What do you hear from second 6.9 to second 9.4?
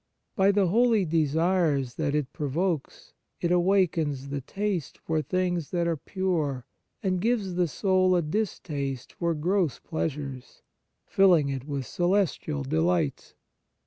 and gives the soul a distaste for